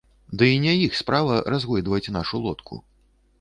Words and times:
Дый 0.41 0.53
не 0.63 0.71
іх 0.85 0.97
справа 1.01 1.35
разгойдваць 1.55 2.11
нашу 2.17 2.43
лодку. 2.47 2.81